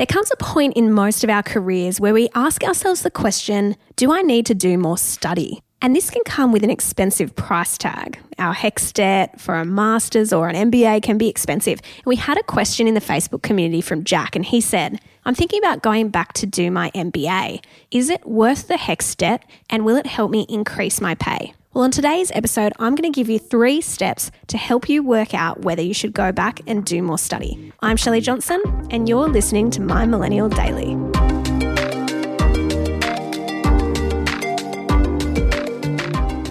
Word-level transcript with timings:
There 0.00 0.06
comes 0.06 0.30
a 0.30 0.36
point 0.36 0.78
in 0.78 0.94
most 0.94 1.24
of 1.24 1.28
our 1.28 1.42
careers 1.42 2.00
where 2.00 2.14
we 2.14 2.30
ask 2.34 2.64
ourselves 2.64 3.02
the 3.02 3.10
question 3.10 3.76
Do 3.96 4.10
I 4.10 4.22
need 4.22 4.46
to 4.46 4.54
do 4.54 4.78
more 4.78 4.96
study? 4.96 5.60
And 5.82 5.94
this 5.94 6.08
can 6.08 6.24
come 6.24 6.52
with 6.52 6.64
an 6.64 6.70
expensive 6.70 7.36
price 7.36 7.76
tag. 7.76 8.18
Our 8.38 8.54
HECS 8.54 8.94
debt 8.94 9.38
for 9.38 9.56
a 9.56 9.64
master's 9.66 10.32
or 10.32 10.48
an 10.48 10.70
MBA 10.70 11.02
can 11.02 11.18
be 11.18 11.28
expensive. 11.28 11.82
And 11.96 12.06
we 12.06 12.16
had 12.16 12.38
a 12.38 12.42
question 12.42 12.88
in 12.88 12.94
the 12.94 13.00
Facebook 13.02 13.42
community 13.42 13.82
from 13.82 14.02
Jack, 14.02 14.34
and 14.34 14.42
he 14.42 14.62
said, 14.62 14.98
I'm 15.26 15.34
thinking 15.34 15.62
about 15.62 15.82
going 15.82 16.08
back 16.08 16.32
to 16.32 16.46
do 16.46 16.70
my 16.70 16.90
MBA. 16.92 17.62
Is 17.90 18.08
it 18.08 18.24
worth 18.24 18.68
the 18.68 18.78
HECS 18.78 19.18
debt, 19.18 19.44
and 19.68 19.84
will 19.84 19.96
it 19.96 20.06
help 20.06 20.30
me 20.30 20.46
increase 20.48 21.02
my 21.02 21.14
pay? 21.14 21.52
Well, 21.72 21.84
on 21.84 21.92
today's 21.92 22.32
episode, 22.34 22.72
I'm 22.80 22.96
going 22.96 23.12
to 23.12 23.16
give 23.16 23.28
you 23.30 23.38
three 23.38 23.80
steps 23.80 24.32
to 24.48 24.58
help 24.58 24.88
you 24.88 25.04
work 25.04 25.34
out 25.34 25.60
whether 25.60 25.80
you 25.80 25.94
should 25.94 26.12
go 26.12 26.32
back 26.32 26.58
and 26.66 26.84
do 26.84 27.00
more 27.00 27.16
study. 27.16 27.72
I'm 27.78 27.96
Shelley 27.96 28.20
Johnson, 28.20 28.60
and 28.90 29.08
you're 29.08 29.28
listening 29.28 29.70
to 29.70 29.80
My 29.80 30.04
Millennial 30.04 30.48
Daily. 30.48 30.96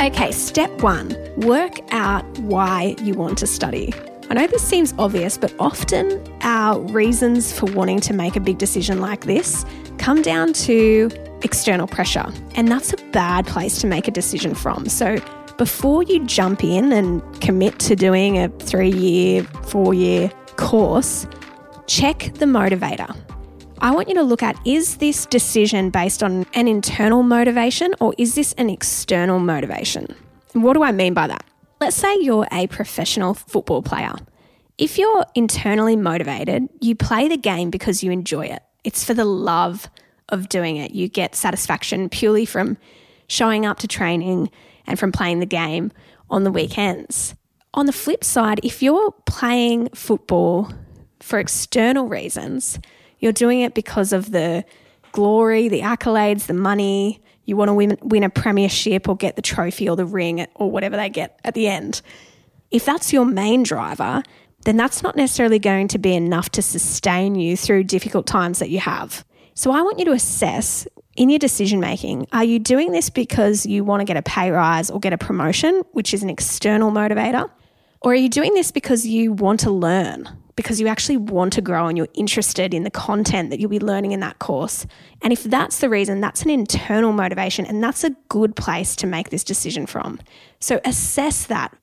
Okay, 0.00 0.30
step 0.30 0.70
one 0.80 1.16
work 1.38 1.80
out 1.90 2.24
why 2.38 2.94
you 3.02 3.14
want 3.14 3.36
to 3.38 3.48
study. 3.48 3.92
I 4.30 4.34
know 4.34 4.46
this 4.46 4.62
seems 4.62 4.94
obvious, 4.96 5.36
but 5.36 5.52
often 5.58 6.24
our 6.42 6.78
reasons 6.78 7.52
for 7.52 7.66
wanting 7.72 7.98
to 8.02 8.12
make 8.12 8.36
a 8.36 8.40
big 8.40 8.58
decision 8.58 9.00
like 9.00 9.24
this 9.24 9.64
come 9.98 10.22
down 10.22 10.52
to 10.52 11.10
external 11.42 11.86
pressure, 11.86 12.26
and 12.54 12.68
that's 12.68 12.92
a 12.92 12.96
bad 13.12 13.46
place 13.46 13.80
to 13.80 13.86
make 13.86 14.08
a 14.08 14.10
decision 14.10 14.54
from. 14.54 14.88
So, 14.88 15.18
before 15.56 16.02
you 16.02 16.24
jump 16.24 16.64
in 16.64 16.92
and 16.92 17.22
commit 17.40 17.78
to 17.80 17.94
doing 17.94 18.38
a 18.38 18.48
three 18.60 18.92
year, 18.92 19.44
four 19.64 19.92
year 19.92 20.30
course, 20.56 21.26
check 21.86 22.32
the 22.34 22.46
motivator. 22.46 23.14
I 23.82 23.90
want 23.92 24.08
you 24.08 24.14
to 24.14 24.22
look 24.22 24.42
at 24.42 24.58
is 24.66 24.96
this 24.98 25.24
decision 25.26 25.90
based 25.90 26.22
on 26.22 26.44
an 26.54 26.68
internal 26.68 27.22
motivation 27.22 27.94
or 28.00 28.14
is 28.18 28.34
this 28.34 28.52
an 28.54 28.68
external 28.68 29.38
motivation? 29.38 30.14
What 30.52 30.74
do 30.74 30.82
I 30.82 30.92
mean 30.92 31.14
by 31.14 31.26
that? 31.28 31.44
Let's 31.80 31.96
say 31.96 32.14
you're 32.20 32.46
a 32.52 32.66
professional 32.66 33.32
football 33.34 33.82
player. 33.82 34.14
If 34.76 34.98
you're 34.98 35.24
internally 35.34 35.96
motivated, 35.96 36.68
you 36.80 36.94
play 36.94 37.28
the 37.28 37.36
game 37.38 37.70
because 37.70 38.02
you 38.02 38.10
enjoy 38.10 38.46
it. 38.46 38.62
It's 38.84 39.04
for 39.04 39.14
the 39.14 39.24
love 39.24 39.88
of 40.30 40.48
doing 40.48 40.76
it. 40.76 40.92
You 40.92 41.08
get 41.08 41.34
satisfaction 41.34 42.08
purely 42.08 42.44
from 42.44 42.76
showing 43.26 43.66
up 43.66 43.78
to 43.78 43.88
training 43.88 44.50
and 44.86 44.98
from 44.98 45.12
playing 45.12 45.40
the 45.40 45.46
game 45.46 45.92
on 46.28 46.44
the 46.44 46.50
weekends. 46.50 47.34
On 47.74 47.86
the 47.86 47.92
flip 47.92 48.24
side, 48.24 48.60
if 48.64 48.82
you're 48.82 49.12
playing 49.26 49.88
football 49.94 50.72
for 51.20 51.38
external 51.38 52.08
reasons, 52.08 52.78
you're 53.20 53.32
doing 53.32 53.60
it 53.60 53.74
because 53.74 54.12
of 54.12 54.32
the 54.32 54.64
glory, 55.12 55.68
the 55.68 55.80
accolades, 55.80 56.46
the 56.46 56.54
money. 56.54 57.22
You 57.44 57.56
want 57.56 57.68
to 57.68 57.74
win, 57.74 57.98
win 58.02 58.24
a 58.24 58.30
premiership 58.30 59.08
or 59.08 59.16
get 59.16 59.36
the 59.36 59.42
trophy 59.42 59.88
or 59.88 59.96
the 59.96 60.06
ring 60.06 60.46
or 60.54 60.70
whatever 60.70 60.96
they 60.96 61.08
get 61.08 61.38
at 61.44 61.54
the 61.54 61.68
end. 61.68 62.02
If 62.70 62.84
that's 62.84 63.12
your 63.12 63.24
main 63.24 63.62
driver, 63.62 64.22
then 64.64 64.76
that's 64.76 65.02
not 65.02 65.16
necessarily 65.16 65.58
going 65.58 65.88
to 65.88 65.98
be 65.98 66.14
enough 66.14 66.50
to 66.50 66.62
sustain 66.62 67.34
you 67.34 67.56
through 67.56 67.84
difficult 67.84 68.26
times 68.26 68.58
that 68.58 68.70
you 68.70 68.80
have. 68.80 69.24
So 69.54 69.70
I 69.72 69.82
want 69.82 69.98
you 69.98 70.04
to 70.06 70.12
assess 70.12 70.86
in 71.16 71.28
your 71.28 71.38
decision 71.38 71.80
making 71.80 72.26
are 72.32 72.44
you 72.44 72.58
doing 72.58 72.92
this 72.92 73.10
because 73.10 73.66
you 73.66 73.84
want 73.84 74.00
to 74.00 74.04
get 74.04 74.16
a 74.16 74.22
pay 74.22 74.50
rise 74.50 74.90
or 74.90 75.00
get 75.00 75.12
a 75.12 75.18
promotion, 75.18 75.82
which 75.92 76.14
is 76.14 76.22
an 76.22 76.30
external 76.30 76.90
motivator? 76.90 77.50
Or 78.02 78.12
are 78.12 78.16
you 78.16 78.30
doing 78.30 78.54
this 78.54 78.70
because 78.70 79.06
you 79.06 79.32
want 79.32 79.60
to 79.60 79.70
learn? 79.70 80.28
because 80.60 80.78
you 80.78 80.88
actually 80.88 81.16
want 81.16 81.54
to 81.54 81.62
grow 81.62 81.86
and 81.86 81.96
you're 81.96 82.06
interested 82.12 82.74
in 82.74 82.84
the 82.84 82.90
content 82.90 83.48
that 83.48 83.60
you'll 83.60 83.70
be 83.70 83.80
learning 83.80 84.12
in 84.12 84.20
that 84.20 84.38
course. 84.40 84.86
And 85.22 85.32
if 85.32 85.42
that's 85.42 85.78
the 85.78 85.88
reason, 85.88 86.20
that's 86.20 86.42
an 86.42 86.50
internal 86.50 87.12
motivation 87.12 87.64
and 87.64 87.82
that's 87.82 88.04
a 88.04 88.10
good 88.28 88.54
place 88.56 88.94
to 88.96 89.06
make 89.06 89.30
this 89.30 89.42
decision 89.42 89.86
from. 89.86 90.20
So 90.58 90.78
assess 90.84 91.46
that. 91.46 91.74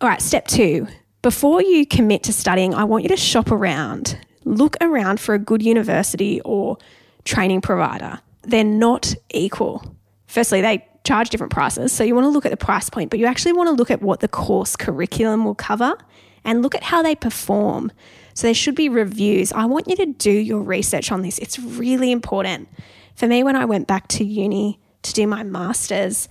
All 0.00 0.08
right, 0.08 0.22
step 0.22 0.46
two. 0.46 0.86
Before 1.20 1.62
you 1.62 1.84
commit 1.84 2.22
to 2.22 2.32
studying, 2.32 2.72
I 2.72 2.84
want 2.84 3.02
you 3.02 3.10
to 3.10 3.16
shop 3.18 3.50
around. 3.50 4.18
Look 4.46 4.78
around 4.80 5.20
for 5.20 5.34
a 5.34 5.38
good 5.38 5.60
university 5.62 6.40
or 6.46 6.78
training 7.24 7.60
provider. 7.60 8.20
They're 8.42 8.64
not 8.64 9.14
equal. 9.30 9.96
Firstly, 10.26 10.60
they 10.60 10.86
charge 11.04 11.30
different 11.30 11.52
prices. 11.52 11.92
So 11.92 12.02
you 12.02 12.14
want 12.14 12.24
to 12.24 12.30
look 12.30 12.46
at 12.46 12.50
the 12.50 12.56
price 12.56 12.90
point, 12.90 13.10
but 13.10 13.18
you 13.18 13.26
actually 13.26 13.52
want 13.52 13.68
to 13.68 13.72
look 13.72 13.90
at 13.90 14.02
what 14.02 14.20
the 14.20 14.28
course 14.28 14.74
curriculum 14.76 15.44
will 15.44 15.54
cover 15.54 15.96
and 16.44 16.62
look 16.62 16.74
at 16.74 16.82
how 16.82 17.02
they 17.02 17.14
perform. 17.14 17.92
So 18.34 18.46
there 18.46 18.54
should 18.54 18.74
be 18.74 18.88
reviews. 18.88 19.52
I 19.52 19.64
want 19.66 19.88
you 19.88 19.96
to 19.96 20.06
do 20.06 20.30
your 20.30 20.60
research 20.60 21.12
on 21.12 21.22
this. 21.22 21.38
It's 21.38 21.58
really 21.58 22.10
important. 22.10 22.68
For 23.14 23.28
me, 23.28 23.42
when 23.42 23.54
I 23.54 23.64
went 23.64 23.86
back 23.86 24.08
to 24.08 24.24
uni 24.24 24.80
to 25.02 25.12
do 25.12 25.26
my 25.26 25.42
master's, 25.42 26.28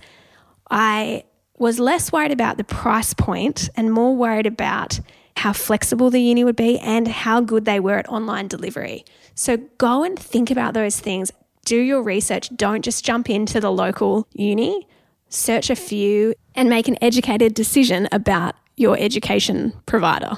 I 0.70 1.24
was 1.56 1.78
less 1.78 2.12
worried 2.12 2.32
about 2.32 2.56
the 2.56 2.64
price 2.64 3.14
point 3.14 3.70
and 3.76 3.92
more 3.92 4.14
worried 4.14 4.46
about 4.46 5.00
how 5.44 5.52
flexible 5.52 6.08
the 6.08 6.22
uni 6.22 6.42
would 6.42 6.56
be 6.56 6.78
and 6.78 7.06
how 7.06 7.38
good 7.38 7.66
they 7.66 7.78
were 7.78 7.98
at 7.98 8.08
online 8.08 8.48
delivery. 8.48 9.04
So 9.34 9.58
go 9.76 10.02
and 10.02 10.18
think 10.18 10.50
about 10.50 10.72
those 10.72 10.98
things. 10.98 11.30
Do 11.66 11.76
your 11.76 12.02
research. 12.02 12.48
Don't 12.56 12.82
just 12.82 13.04
jump 13.04 13.28
into 13.28 13.60
the 13.60 13.70
local 13.70 14.26
uni. 14.32 14.88
Search 15.28 15.68
a 15.68 15.76
few 15.76 16.34
and 16.54 16.70
make 16.70 16.88
an 16.88 16.96
educated 17.02 17.52
decision 17.52 18.08
about 18.10 18.54
your 18.78 18.96
education 18.98 19.74
provider. 19.84 20.32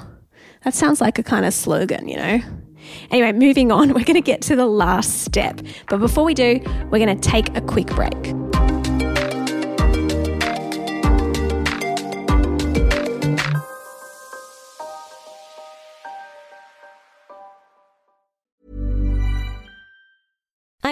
That 0.65 0.73
sounds 0.73 0.99
like 0.99 1.17
a 1.17 1.23
kind 1.23 1.45
of 1.45 1.53
slogan, 1.53 2.09
you 2.09 2.17
know? 2.17 2.41
Anyway, 3.09 3.31
moving 3.31 3.71
on, 3.71 3.87
we're 3.93 4.03
going 4.03 4.15
to 4.15 4.21
get 4.21 4.41
to 4.41 4.57
the 4.57 4.67
last 4.67 5.21
step. 5.21 5.61
But 5.87 6.01
before 6.01 6.25
we 6.25 6.33
do, 6.33 6.59
we're 6.91 6.99
going 6.99 7.17
to 7.17 7.29
take 7.29 7.55
a 7.55 7.61
quick 7.61 7.87
break. 7.87 8.46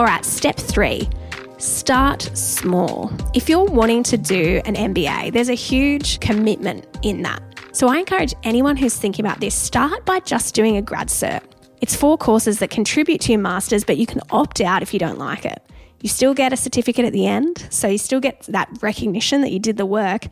All 0.00 0.06
right, 0.06 0.24
step 0.24 0.56
3. 0.56 1.06
Start 1.58 2.22
small. 2.32 3.12
If 3.34 3.50
you're 3.50 3.66
wanting 3.66 4.02
to 4.04 4.16
do 4.16 4.62
an 4.64 4.74
MBA, 4.74 5.30
there's 5.34 5.50
a 5.50 5.54
huge 5.54 6.20
commitment 6.20 6.86
in 7.02 7.20
that. 7.20 7.42
So 7.72 7.86
I 7.86 7.98
encourage 7.98 8.32
anyone 8.42 8.78
who's 8.78 8.96
thinking 8.96 9.26
about 9.26 9.40
this, 9.40 9.54
start 9.54 10.06
by 10.06 10.20
just 10.20 10.54
doing 10.54 10.78
a 10.78 10.80
grad 10.80 11.08
cert. 11.08 11.42
It's 11.82 11.94
four 11.94 12.16
courses 12.16 12.60
that 12.60 12.70
contribute 12.70 13.20
to 13.20 13.32
your 13.32 13.42
masters, 13.42 13.84
but 13.84 13.98
you 13.98 14.06
can 14.06 14.22
opt 14.30 14.62
out 14.62 14.80
if 14.80 14.94
you 14.94 14.98
don't 14.98 15.18
like 15.18 15.44
it. 15.44 15.62
You 16.00 16.08
still 16.08 16.32
get 16.32 16.54
a 16.54 16.56
certificate 16.56 17.04
at 17.04 17.12
the 17.12 17.26
end, 17.26 17.66
so 17.68 17.86
you 17.86 17.98
still 17.98 18.20
get 18.20 18.40
that 18.48 18.70
recognition 18.80 19.42
that 19.42 19.50
you 19.50 19.58
did 19.58 19.76
the 19.76 19.84
work, 19.84 20.28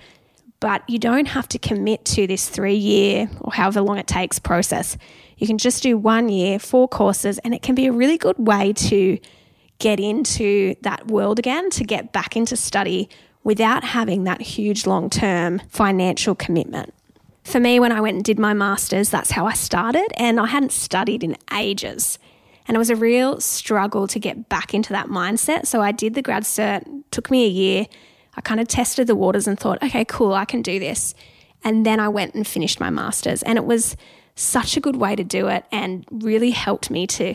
but 0.60 0.82
you 0.88 0.98
don't 0.98 1.26
have 1.26 1.46
to 1.48 1.58
commit 1.58 2.06
to 2.06 2.26
this 2.26 2.48
three 2.48 2.74
year 2.74 3.28
or 3.42 3.52
however 3.52 3.82
long 3.82 3.98
it 3.98 4.06
takes 4.06 4.38
process. 4.38 4.96
You 5.36 5.46
can 5.46 5.58
just 5.58 5.82
do 5.82 5.98
one 5.98 6.30
year, 6.30 6.58
four 6.58 6.88
courses, 6.88 7.36
and 7.40 7.54
it 7.54 7.60
can 7.60 7.74
be 7.74 7.86
a 7.86 7.92
really 7.92 8.16
good 8.16 8.38
way 8.38 8.72
to 8.72 9.18
get 9.78 10.00
into 10.00 10.74
that 10.82 11.08
world 11.08 11.38
again, 11.38 11.70
to 11.70 11.84
get 11.84 12.12
back 12.12 12.36
into 12.36 12.56
study 12.56 13.08
without 13.44 13.84
having 13.84 14.24
that 14.24 14.40
huge 14.40 14.86
long 14.86 15.08
term 15.08 15.60
financial 15.68 16.34
commitment. 16.34 16.92
For 17.44 17.60
me, 17.60 17.80
when 17.80 17.92
I 17.92 18.00
went 18.00 18.16
and 18.16 18.24
did 18.24 18.38
my 18.38 18.52
master's, 18.52 19.08
that's 19.08 19.30
how 19.30 19.46
I 19.46 19.54
started, 19.54 20.06
and 20.16 20.38
I 20.38 20.46
hadn't 20.46 20.72
studied 20.72 21.24
in 21.24 21.36
ages. 21.54 22.18
And 22.66 22.74
it 22.74 22.78
was 22.78 22.90
a 22.90 22.96
real 22.96 23.40
struggle 23.40 24.06
to 24.08 24.18
get 24.18 24.50
back 24.50 24.74
into 24.74 24.92
that 24.92 25.06
mindset. 25.06 25.66
So 25.66 25.80
I 25.80 25.90
did 25.90 26.12
the 26.12 26.20
grad 26.20 26.42
cert, 26.42 26.84
took 27.10 27.30
me 27.30 27.46
a 27.46 27.48
year. 27.48 27.86
I 28.36 28.42
kind 28.42 28.60
of 28.60 28.68
tested 28.68 29.06
the 29.06 29.16
waters 29.16 29.48
and 29.48 29.58
thought, 29.58 29.82
okay, 29.82 30.04
cool, 30.04 30.34
I 30.34 30.44
can 30.44 30.60
do 30.60 30.78
this. 30.78 31.14
And 31.64 31.86
then 31.86 31.98
I 31.98 32.08
went 32.08 32.34
and 32.34 32.46
finished 32.46 32.78
my 32.78 32.90
master's. 32.90 33.42
And 33.42 33.56
it 33.56 33.64
was 33.64 33.96
such 34.34 34.76
a 34.76 34.80
good 34.80 34.96
way 34.96 35.16
to 35.16 35.24
do 35.24 35.48
it 35.48 35.64
and 35.72 36.04
really 36.10 36.50
helped 36.50 36.90
me 36.90 37.06
to 37.06 37.34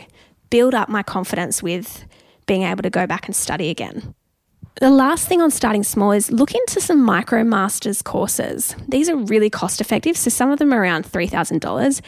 build 0.50 0.74
up 0.74 0.88
my 0.88 1.02
confidence 1.02 1.60
with 1.60 2.04
being 2.46 2.62
able 2.62 2.82
to 2.82 2.90
go 2.90 3.06
back 3.06 3.26
and 3.26 3.34
study 3.34 3.70
again. 3.70 4.14
The 4.80 4.90
last 4.90 5.28
thing 5.28 5.40
on 5.40 5.52
starting 5.52 5.84
small 5.84 6.10
is 6.10 6.32
look 6.32 6.52
into 6.52 6.80
some 6.80 7.06
MicroMasters 7.06 8.02
courses. 8.02 8.74
These 8.88 9.08
are 9.08 9.16
really 9.16 9.48
cost 9.48 9.80
effective, 9.80 10.16
so 10.16 10.30
some 10.30 10.50
of 10.50 10.58
them 10.58 10.72
are 10.72 10.80
around 10.80 11.04
$3,000. 11.04 12.00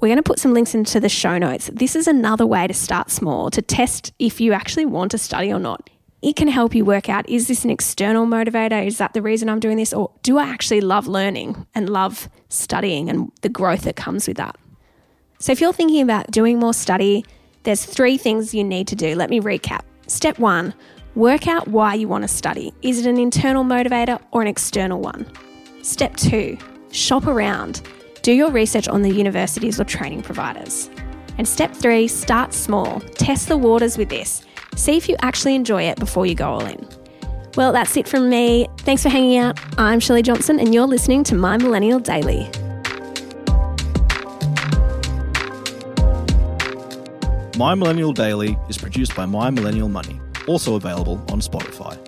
We're 0.00 0.08
going 0.08 0.16
to 0.16 0.22
put 0.22 0.38
some 0.38 0.54
links 0.54 0.74
into 0.74 1.00
the 1.00 1.08
show 1.08 1.36
notes. 1.38 1.68
This 1.72 1.96
is 1.96 2.06
another 2.06 2.46
way 2.46 2.66
to 2.66 2.74
start 2.74 3.10
small, 3.10 3.50
to 3.50 3.60
test 3.60 4.12
if 4.18 4.40
you 4.40 4.52
actually 4.52 4.86
want 4.86 5.10
to 5.12 5.18
study 5.18 5.52
or 5.52 5.58
not. 5.58 5.90
It 6.22 6.36
can 6.36 6.46
help 6.46 6.76
you 6.76 6.84
work 6.84 7.08
out 7.08 7.28
is 7.28 7.48
this 7.48 7.64
an 7.64 7.70
external 7.70 8.26
motivator? 8.26 8.86
Is 8.86 8.98
that 8.98 9.12
the 9.12 9.22
reason 9.22 9.48
I'm 9.48 9.58
doing 9.58 9.76
this? 9.76 9.92
Or 9.92 10.12
do 10.22 10.38
I 10.38 10.44
actually 10.44 10.80
love 10.80 11.08
learning 11.08 11.66
and 11.74 11.88
love 11.88 12.28
studying 12.48 13.10
and 13.10 13.32
the 13.42 13.48
growth 13.48 13.82
that 13.82 13.96
comes 13.96 14.28
with 14.28 14.36
that? 14.36 14.56
So, 15.40 15.50
if 15.50 15.60
you're 15.60 15.72
thinking 15.72 16.02
about 16.02 16.30
doing 16.30 16.60
more 16.60 16.72
study, 16.72 17.24
there's 17.64 17.84
three 17.84 18.16
things 18.16 18.54
you 18.54 18.64
need 18.64 18.88
to 18.88 18.96
do. 18.96 19.14
Let 19.14 19.30
me 19.30 19.40
recap. 19.40 19.82
Step 20.06 20.38
one, 20.38 20.74
work 21.14 21.46
out 21.46 21.68
why 21.68 21.94
you 21.94 22.08
want 22.08 22.22
to 22.22 22.28
study. 22.28 22.72
Is 22.82 22.98
it 22.98 23.08
an 23.08 23.18
internal 23.18 23.64
motivator 23.64 24.20
or 24.32 24.42
an 24.42 24.48
external 24.48 25.00
one? 25.00 25.26
Step 25.82 26.16
two, 26.16 26.58
shop 26.90 27.26
around. 27.26 27.82
Do 28.22 28.32
your 28.32 28.50
research 28.50 28.88
on 28.88 29.02
the 29.02 29.10
universities 29.12 29.80
or 29.80 29.84
training 29.84 30.22
providers. 30.22 30.90
And 31.38 31.48
step 31.48 31.72
three, 31.72 32.08
start 32.08 32.52
small. 32.52 33.00
Test 33.00 33.48
the 33.48 33.56
waters 33.56 33.96
with 33.96 34.08
this. 34.08 34.44
See 34.76 34.96
if 34.96 35.08
you 35.08 35.16
actually 35.22 35.54
enjoy 35.54 35.84
it 35.84 35.98
before 35.98 36.26
you 36.26 36.34
go 36.34 36.50
all 36.50 36.64
in. 36.64 36.88
Well, 37.56 37.72
that's 37.72 37.96
it 37.96 38.08
from 38.08 38.28
me. 38.28 38.68
Thanks 38.78 39.02
for 39.02 39.08
hanging 39.08 39.38
out. 39.38 39.58
I'm 39.78 40.00
Shelley 40.00 40.22
Johnson, 40.22 40.58
and 40.58 40.72
you're 40.72 40.86
listening 40.86 41.24
to 41.24 41.34
My 41.34 41.56
Millennial 41.58 41.98
Daily. 41.98 42.50
My 47.58 47.74
Millennial 47.74 48.14
Daily 48.14 48.56
is 48.70 48.78
produced 48.78 49.14
by 49.14 49.26
My 49.26 49.50
Millennial 49.50 49.88
Money, 49.88 50.18
also 50.46 50.74
available 50.76 51.22
on 51.28 51.42
Spotify. 51.42 51.98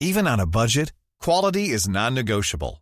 Even 0.00 0.26
on 0.26 0.40
a 0.40 0.46
budget, 0.46 0.92
quality 1.20 1.68
is 1.68 1.88
non-negotiable. 1.88 2.81